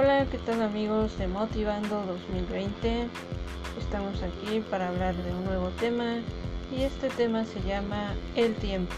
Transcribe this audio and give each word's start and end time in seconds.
Hola, 0.00 0.26
¿qué 0.30 0.38
tal 0.38 0.62
amigos 0.62 1.18
de 1.18 1.26
Motivando 1.26 2.00
2020? 2.06 3.08
Estamos 3.80 4.22
aquí 4.22 4.60
para 4.70 4.90
hablar 4.90 5.16
de 5.16 5.32
un 5.32 5.44
nuevo 5.44 5.70
tema 5.80 6.18
y 6.72 6.82
este 6.82 7.08
tema 7.08 7.44
se 7.44 7.60
llama 7.62 8.14
el 8.36 8.54
tiempo. 8.54 8.94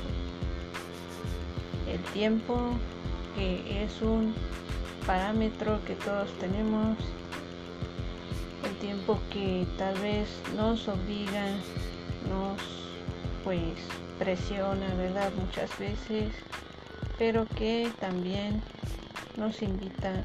El 1.90 2.00
tiempo 2.12 2.72
que 3.34 3.82
es 3.82 4.02
un 4.02 4.34
parámetro 5.06 5.82
que 5.86 5.94
todos 5.94 6.30
tenemos, 6.38 6.98
el 8.68 8.76
tiempo 8.76 9.18
que 9.32 9.66
tal 9.78 9.98
vez 10.00 10.28
nos 10.54 10.86
obliga, 10.86 11.46
nos 12.28 12.60
pues 13.42 13.72
presiona, 14.18 14.94
¿verdad? 14.98 15.32
Muchas 15.46 15.70
veces, 15.78 16.34
pero 17.16 17.46
que 17.56 17.90
también 18.00 18.60
nos 19.36 19.62
invita 19.62 20.24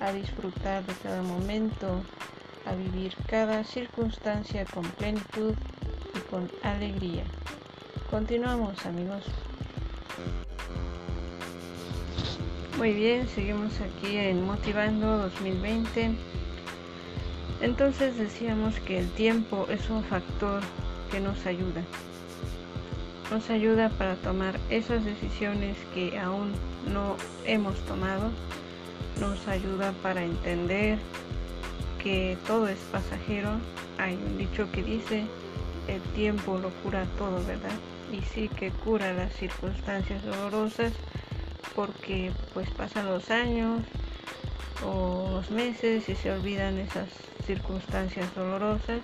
a 0.00 0.12
disfrutar 0.12 0.84
de 0.86 0.94
cada 0.94 1.22
momento, 1.22 2.02
a 2.66 2.74
vivir 2.74 3.14
cada 3.26 3.64
circunstancia 3.64 4.64
con 4.64 4.84
plenitud 4.92 5.54
y 6.14 6.18
con 6.30 6.50
alegría. 6.62 7.24
Continuamos 8.10 8.84
amigos. 8.86 9.24
Muy 12.76 12.94
bien, 12.94 13.28
seguimos 13.28 13.72
aquí 13.80 14.16
en 14.16 14.46
Motivando 14.46 15.18
2020. 15.18 16.16
Entonces 17.60 18.16
decíamos 18.16 18.80
que 18.80 18.98
el 18.98 19.10
tiempo 19.10 19.66
es 19.68 19.90
un 19.90 20.02
factor 20.02 20.62
que 21.10 21.20
nos 21.20 21.44
ayuda. 21.44 21.82
Nos 23.30 23.48
ayuda 23.48 23.90
para 23.90 24.16
tomar 24.16 24.58
esas 24.70 25.04
decisiones 25.04 25.76
que 25.94 26.18
aún 26.18 26.52
no 26.92 27.16
hemos 27.46 27.78
tomado 27.86 28.30
nos 29.20 29.46
ayuda 29.48 29.92
para 30.02 30.24
entender 30.24 30.98
que 32.02 32.36
todo 32.46 32.68
es 32.68 32.78
pasajero. 32.90 33.50
Hay 33.98 34.14
un 34.14 34.38
dicho 34.38 34.70
que 34.72 34.82
dice, 34.82 35.26
el 35.86 36.00
tiempo 36.14 36.58
lo 36.58 36.70
cura 36.82 37.04
todo, 37.18 37.44
¿verdad? 37.44 37.70
Y 38.10 38.22
sí 38.22 38.48
que 38.48 38.70
cura 38.70 39.12
las 39.12 39.32
circunstancias 39.34 40.24
dolorosas 40.24 40.92
porque 41.76 42.32
pues 42.52 42.68
pasan 42.70 43.06
los 43.06 43.30
años 43.30 43.82
o 44.84 45.28
los 45.30 45.50
meses 45.50 46.08
y 46.08 46.16
se 46.16 46.32
olvidan 46.32 46.78
esas 46.78 47.08
circunstancias 47.46 48.34
dolorosas. 48.34 49.00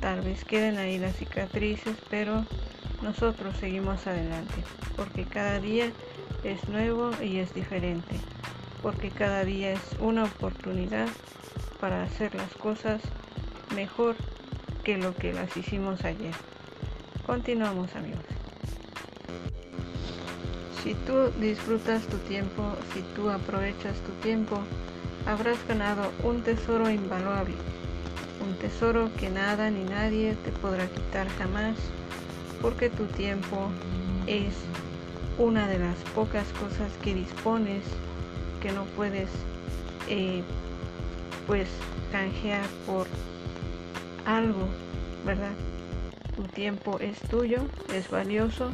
Tal 0.00 0.20
vez 0.22 0.44
queden 0.44 0.78
ahí 0.78 0.98
las 0.98 1.16
cicatrices, 1.16 1.96
pero 2.08 2.44
nosotros 3.02 3.56
seguimos 3.58 4.06
adelante 4.06 4.62
porque 4.96 5.24
cada 5.24 5.60
día 5.60 5.90
es 6.44 6.68
nuevo 6.68 7.10
y 7.22 7.38
es 7.38 7.54
diferente 7.54 8.20
porque 8.82 9.10
cada 9.10 9.44
día 9.44 9.72
es 9.72 9.80
una 10.00 10.24
oportunidad 10.24 11.08
para 11.80 12.02
hacer 12.02 12.34
las 12.34 12.52
cosas 12.54 13.00
mejor 13.74 14.16
que 14.84 14.96
lo 14.96 15.14
que 15.14 15.32
las 15.32 15.54
hicimos 15.56 16.04
ayer. 16.04 16.34
Continuamos 17.26 17.94
amigos. 17.94 18.24
Si 20.82 20.94
tú 20.94 21.30
disfrutas 21.40 22.06
tu 22.06 22.16
tiempo, 22.18 22.74
si 22.94 23.02
tú 23.14 23.28
aprovechas 23.28 23.96
tu 24.00 24.12
tiempo, 24.22 24.58
habrás 25.26 25.58
ganado 25.68 26.10
un 26.22 26.42
tesoro 26.42 26.88
invaluable, 26.88 27.54
un 28.42 28.54
tesoro 28.56 29.10
que 29.18 29.28
nada 29.28 29.70
ni 29.70 29.84
nadie 29.84 30.34
te 30.42 30.50
podrá 30.50 30.86
quitar 30.86 31.28
jamás, 31.38 31.76
porque 32.60 32.90
tu 32.90 33.06
tiempo 33.06 33.70
es 34.26 34.54
una 35.38 35.66
de 35.66 35.78
las 35.78 35.96
pocas 36.14 36.46
cosas 36.54 36.92
que 37.02 37.14
dispones 37.14 37.84
que 38.60 38.72
no 38.72 38.84
puedes 38.84 39.30
eh, 40.08 40.42
pues 41.46 41.68
canjear 42.12 42.66
por 42.86 43.06
algo, 44.24 44.68
¿verdad? 45.24 45.52
Tu 46.36 46.42
tiempo 46.44 46.98
es 47.00 47.18
tuyo, 47.22 47.62
es 47.94 48.10
valioso 48.10 48.70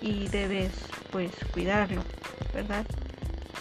y 0.00 0.28
debes 0.28 0.72
pues 1.10 1.32
cuidarlo, 1.52 2.02
¿verdad? 2.54 2.84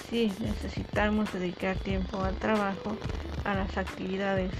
Sí, 0.09 0.31
necesitamos 0.39 1.31
dedicar 1.31 1.77
tiempo 1.77 2.21
al 2.23 2.35
trabajo, 2.35 2.97
a 3.45 3.53
las 3.53 3.77
actividades 3.77 4.51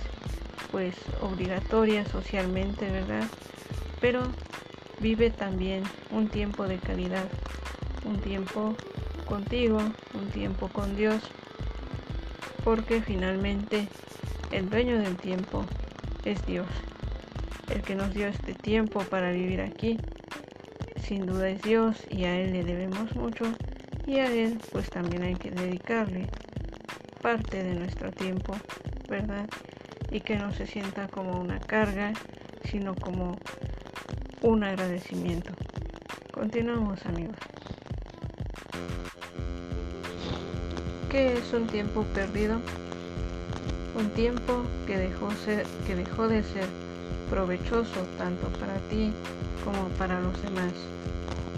pues 0.72 0.96
obligatorias 1.22 2.08
socialmente, 2.10 2.90
¿verdad? 2.90 3.28
Pero 4.00 4.22
vive 5.00 5.30
también 5.32 5.84
un 6.12 6.28
tiempo 6.28 6.68
de 6.68 6.78
calidad, 6.78 7.26
un 8.06 8.20
tiempo 8.20 8.76
contigo, 9.26 9.80
un 10.14 10.30
tiempo 10.32 10.68
con 10.68 10.96
Dios, 10.96 11.22
porque 12.64 13.02
finalmente 13.02 13.88
el 14.52 14.70
dueño 14.70 15.00
del 15.00 15.16
tiempo 15.16 15.66
es 16.26 16.46
Dios, 16.46 16.68
el 17.70 17.82
que 17.82 17.96
nos 17.96 18.14
dio 18.14 18.28
este 18.28 18.54
tiempo 18.54 19.02
para 19.02 19.32
vivir 19.32 19.62
aquí. 19.62 19.98
Sin 21.02 21.26
duda 21.26 21.50
es 21.50 21.62
Dios 21.62 21.96
y 22.10 22.26
a 22.26 22.40
Él 22.40 22.54
le 22.54 22.64
debemos 22.64 23.16
mucho 23.16 23.46
y 24.06 24.18
a 24.20 24.32
Él 24.32 24.60
pues 24.72 24.90
también 24.90 25.24
hay 25.24 25.36
que 25.36 25.52
dedicarle 25.52 26.28
parte 27.22 27.64
de 27.64 27.74
nuestro 27.76 28.12
tiempo, 28.12 28.56
¿verdad? 29.08 29.48
Y 30.12 30.22
que 30.22 30.36
no 30.36 30.52
se 30.52 30.68
sienta 30.68 31.08
como 31.08 31.40
una 31.40 31.60
carga, 31.60 32.14
sino 32.64 32.96
como 32.96 33.38
un 34.42 34.64
agradecimiento. 34.64 35.52
Continuamos 36.32 37.06
amigos. 37.06 37.36
¿Qué 41.10 41.34
es 41.34 41.54
un 41.54 41.68
tiempo 41.68 42.04
perdido? 42.14 42.60
Un 43.98 44.10
tiempo 44.12 44.64
que 44.88 44.98
dejó, 44.98 45.30
que 45.86 45.96
dejó 45.96 46.28
de 46.28 46.44
ser 46.44 46.66
provechoso 47.30 48.02
tanto 48.18 48.48
para 48.60 48.78
ti 48.90 49.12
como 49.66 49.90
para 49.98 50.22
los 50.22 50.42
demás. 50.42 50.72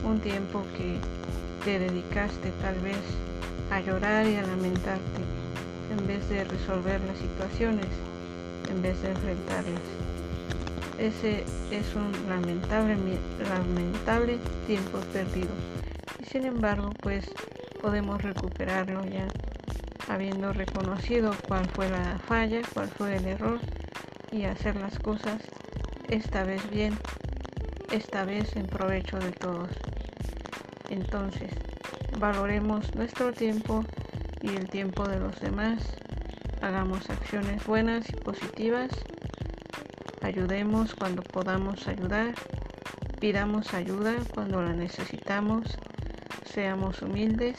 Un 0.03 0.19
tiempo 0.19 0.63
que 0.75 0.97
te 1.63 1.77
dedicaste 1.77 2.51
tal 2.61 2.79
vez 2.79 2.97
a 3.69 3.79
llorar 3.81 4.25
y 4.25 4.37
a 4.37 4.41
lamentarte 4.41 5.21
en 5.91 6.07
vez 6.07 6.27
de 6.29 6.45
resolver 6.45 6.99
las 7.01 7.17
situaciones, 7.17 7.85
en 8.69 8.81
vez 8.81 8.99
de 9.03 9.11
enfrentarlas. 9.11 10.10
Ese 11.01 11.43
es 11.71 11.95
un 11.95 12.11
lamentable, 12.29 12.95
lamentable 13.49 14.37
tiempo 14.67 14.99
perdido. 15.11 15.49
Y 16.19 16.25
sin 16.25 16.45
embargo, 16.45 16.91
pues 17.01 17.25
podemos 17.81 18.21
recuperarlo 18.21 19.03
ya 19.05 19.25
habiendo 20.07 20.53
reconocido 20.53 21.31
cuál 21.47 21.67
fue 21.69 21.89
la 21.89 22.19
falla, 22.19 22.61
cuál 22.75 22.87
fue 22.89 23.15
el 23.15 23.25
error 23.25 23.59
y 24.31 24.43
hacer 24.43 24.75
las 24.75 24.99
cosas 24.99 25.41
esta 26.07 26.43
vez 26.43 26.69
bien, 26.69 26.95
esta 27.91 28.23
vez 28.23 28.55
en 28.55 28.67
provecho 28.67 29.17
de 29.17 29.31
todos. 29.31 29.71
Entonces, 30.91 31.49
valoremos 32.19 32.93
nuestro 32.93 33.33
tiempo 33.33 33.83
y 34.39 34.49
el 34.49 34.69
tiempo 34.69 35.07
de 35.07 35.19
los 35.19 35.39
demás, 35.39 35.81
hagamos 36.61 37.09
acciones 37.09 37.65
buenas 37.65 38.07
y 38.07 38.13
positivas, 38.17 38.91
ayudemos 40.21 40.95
cuando 40.95 41.21
podamos 41.21 41.87
ayudar, 41.87 42.33
pidamos 43.19 43.73
ayuda 43.73 44.15
cuando 44.33 44.61
la 44.61 44.73
necesitamos, 44.73 45.77
seamos 46.45 47.01
humildes 47.01 47.57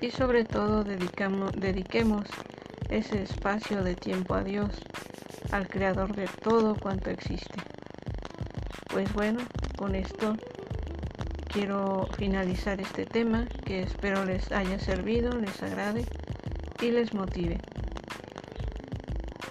y 0.00 0.10
sobre 0.10 0.44
todo 0.44 0.84
dediquemos 0.84 2.24
ese 2.90 3.22
espacio 3.22 3.82
de 3.82 3.94
tiempo 3.94 4.34
a 4.34 4.44
Dios, 4.44 4.70
al 5.50 5.68
creador 5.68 6.14
de 6.14 6.28
todo 6.42 6.74
cuanto 6.74 7.10
existe. 7.10 7.60
Pues 8.90 9.12
bueno, 9.12 9.40
con 9.76 9.94
esto 9.94 10.36
quiero 11.52 12.08
finalizar 12.16 12.80
este 12.80 13.06
tema 13.06 13.46
que 13.64 13.82
espero 13.82 14.24
les 14.24 14.52
haya 14.52 14.78
servido, 14.78 15.32
les 15.38 15.62
agrade 15.62 16.04
y 16.80 16.90
les 16.90 17.14
motive. 17.14 17.58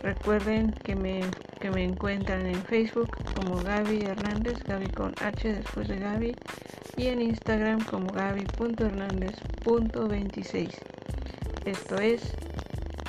Recuerden 0.05 0.71
que 0.83 0.95
me, 0.95 1.21
que 1.59 1.71
me 1.71 1.83
encuentran 1.83 2.45
en 2.45 2.63
Facebook 2.65 3.09
como 3.33 3.57
Gaby 3.57 4.03
Hernández, 4.03 4.63
Gaby 4.63 4.85
con 4.89 5.15
H 5.19 5.51
después 5.51 5.87
de 5.87 5.97
Gaby, 5.97 6.35
y 6.95 7.07
en 7.07 7.23
Instagram 7.23 7.83
como 7.85 8.13
gaby.hernández.26. 8.13 10.69
Esto 11.65 11.97
es 11.97 12.21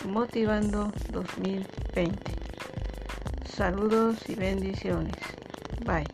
Motivando 0.06 0.90
2020. 1.12 2.32
Saludos 3.44 4.26
y 4.30 4.34
bendiciones. 4.34 5.12
Bye. 5.84 6.06